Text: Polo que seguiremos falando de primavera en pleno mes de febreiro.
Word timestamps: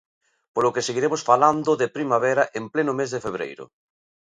Polo 0.55 0.73
que 0.75 0.85
seguiremos 0.87 1.21
falando 1.29 1.71
de 1.81 1.91
primavera 1.97 2.43
en 2.59 2.63
pleno 2.73 2.93
mes 2.99 3.09
de 3.11 3.23
febreiro. 3.25 3.65